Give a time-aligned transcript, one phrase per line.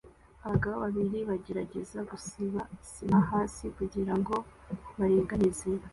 [0.45, 2.59] Abagabo babiri bagerageza gusiba
[2.91, 4.35] sima hasi kugirango
[4.97, 5.69] baringanize